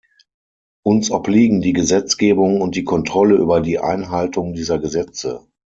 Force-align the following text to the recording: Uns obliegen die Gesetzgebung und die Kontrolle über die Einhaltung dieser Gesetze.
Uns 0.81 1.11
obliegen 1.11 1.61
die 1.61 1.73
Gesetzgebung 1.73 2.59
und 2.61 2.75
die 2.75 2.83
Kontrolle 2.85 3.35
über 3.35 3.61
die 3.61 3.77
Einhaltung 3.77 4.55
dieser 4.55 4.79
Gesetze. 4.79 5.45